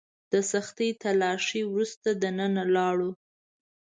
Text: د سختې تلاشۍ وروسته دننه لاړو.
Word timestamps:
د 0.31 0.33
سختې 0.51 0.87
تلاشۍ 1.03 1.61
وروسته 1.67 2.09
دننه 2.21 2.63
لاړو. 2.75 3.11